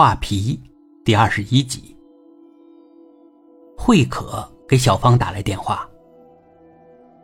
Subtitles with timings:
[0.00, 0.58] 画皮
[1.04, 1.94] 第二十一集。
[3.76, 5.86] 慧可给小芳打来电话。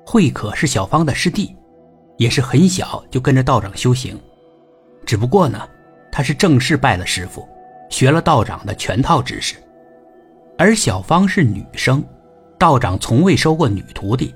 [0.04, 1.57] 慧可是小芳的师弟，
[2.19, 4.21] 也是很小就跟着道长修行，
[5.07, 5.67] 只不过呢，
[6.12, 7.49] 他是正式拜了师傅，
[7.89, 9.56] 学了道长的全套知识。
[10.58, 12.04] 而小芳是女生，
[12.58, 14.35] 道长从未收过女徒弟，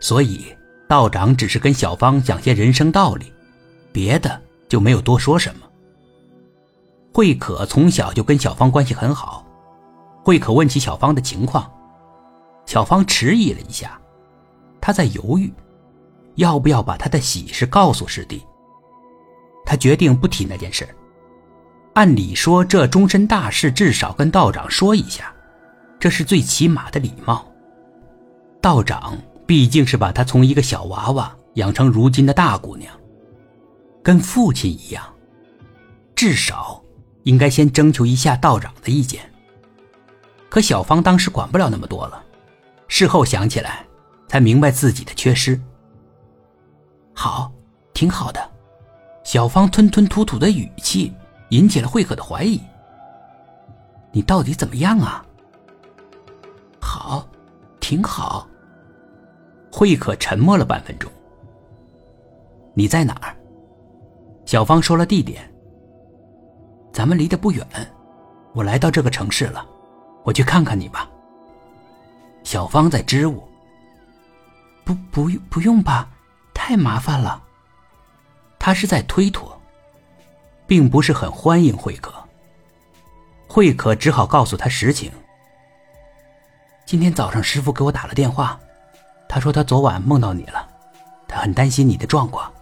[0.00, 0.44] 所以
[0.88, 3.32] 道长只是跟小芳讲些人生道理，
[3.92, 5.69] 别的就没有多说什么。
[7.20, 9.44] 慧可从小就跟小芳关系很好，
[10.24, 11.70] 慧可问起小芳的情况，
[12.64, 14.00] 小芳迟疑了一下，
[14.80, 15.52] 她在犹豫，
[16.36, 18.42] 要不要把她的喜事告诉师弟。
[19.66, 20.88] 她决定不提那件事。
[21.92, 25.30] 按理说，这终身大事至少跟道长说一下，
[25.98, 27.46] 这是最起码的礼貌。
[28.62, 29.14] 道长
[29.46, 32.90] 毕竟是把她从一个小娃娃养成如今的大姑娘，
[34.02, 35.04] 跟父亲一样，
[36.16, 36.82] 至少。
[37.24, 39.22] 应该先征求一下道长的意见。
[40.48, 42.22] 可小芳当时管不了那么多了，
[42.88, 43.86] 事后想起来，
[44.26, 45.60] 才明白自己的缺失。
[47.12, 47.52] 好，
[47.92, 48.50] 挺好的。
[49.22, 51.12] 小芳吞吞吐吐的语气
[51.50, 52.60] 引起了慧可的怀疑。
[54.12, 55.24] 你到底怎么样啊？
[56.80, 57.28] 好，
[57.78, 58.48] 挺好。
[59.70, 61.08] 慧可沉默了半分钟。
[62.74, 63.36] 你在哪儿？
[64.46, 65.48] 小芳说了地点。
[66.92, 67.66] 咱们离得不远，
[68.52, 69.64] 我来到这个城市了，
[70.24, 71.08] 我去看看你吧。
[72.42, 73.42] 小芳在支吾。
[74.84, 76.08] 不不不用吧，
[76.52, 77.40] 太麻烦了。
[78.58, 79.56] 他是在推脱，
[80.66, 82.12] 并不是很欢迎慧可。
[83.46, 85.10] 慧可只好告诉他实情。
[86.84, 88.58] 今天早上师傅给我打了电话，
[89.28, 90.68] 他说他昨晚梦到你了，
[91.28, 92.52] 他很担心你的状况，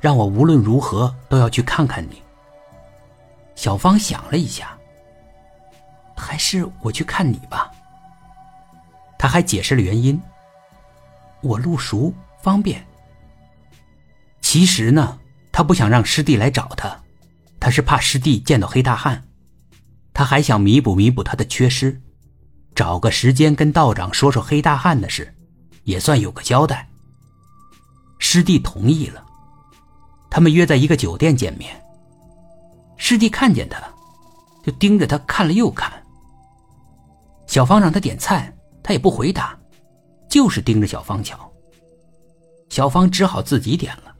[0.00, 2.22] 让我无论如何都要去看看你。
[3.58, 4.78] 小芳想了一下，
[6.16, 7.72] 还是我去看你吧。
[9.18, 10.22] 他还解释了原因：
[11.40, 12.86] 我路熟，方便。
[14.40, 15.18] 其实呢，
[15.50, 17.02] 他不想让师弟来找他，
[17.58, 19.24] 他是怕师弟见到黑大汉。
[20.14, 22.00] 他还想弥补弥补他的缺失，
[22.76, 25.34] 找个时间跟道长说说黑大汉的事，
[25.82, 26.88] 也算有个交代。
[28.20, 29.26] 师弟同意了，
[30.30, 31.74] 他们约在一个酒店见面。
[32.98, 33.80] 师弟看见他，
[34.62, 35.90] 就盯着他看了又看。
[37.46, 39.58] 小芳让他点菜，他也不回答，
[40.28, 41.50] 就是盯着小芳瞧。
[42.68, 44.14] 小芳只好自己点了，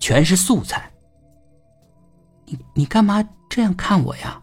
[0.00, 0.90] 全是素菜。
[2.46, 4.42] 你你干嘛这样看我呀？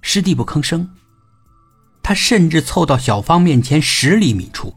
[0.00, 0.88] 师弟不吭声，
[2.02, 4.74] 他甚至凑到小芳面前十厘米处，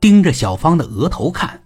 [0.00, 1.62] 盯着小芳的额头看，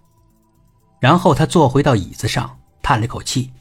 [0.99, 3.53] 然后他坐回到椅子上，叹了口气。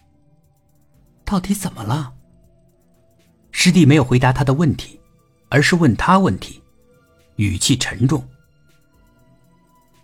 [1.31, 2.13] 到底怎么了？
[3.53, 4.99] 师弟没有回答他的问题，
[5.49, 6.61] 而是问他问题，
[7.37, 8.29] 语气沉重。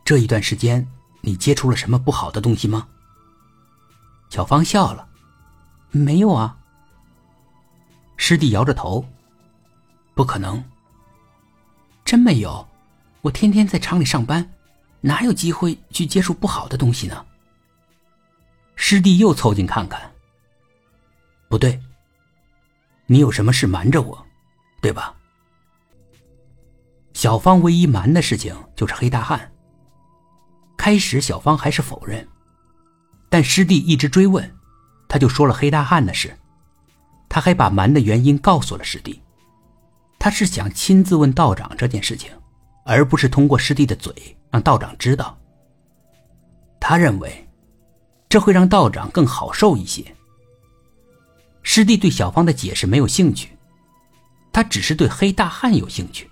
[0.04, 0.86] 这一段时间，
[1.22, 2.86] 你接触了什么不好的东西吗？
[4.30, 5.08] 小芳笑了，
[5.90, 6.56] 没有啊。
[8.16, 9.04] 师弟摇着头，
[10.14, 10.62] 不可能。
[12.04, 12.64] 真没有，
[13.22, 14.48] 我天天在厂里上班，
[15.00, 17.26] 哪有机会去接触不好的东西呢？
[18.76, 20.00] 师弟又凑近看看。
[21.56, 21.80] 不对，
[23.06, 24.26] 你有什么事瞒着我，
[24.82, 25.16] 对吧？
[27.14, 29.50] 小芳唯一瞒的事情就是黑大汉。
[30.76, 32.28] 开始小芳还是否认，
[33.30, 34.54] 但师弟一直追问，
[35.08, 36.36] 他就说了黑大汉的事。
[37.26, 39.22] 他还把瞒的原因告诉了师弟，
[40.18, 42.30] 他是想亲自问道长这件事情，
[42.84, 44.12] 而不是通过师弟的嘴
[44.50, 45.34] 让道长知道。
[46.78, 47.48] 他认为，
[48.28, 50.04] 这会让道长更好受一些。
[51.68, 53.48] 师弟对小芳的解释没有兴趣，
[54.52, 56.30] 他只是对黑大汉有兴趣。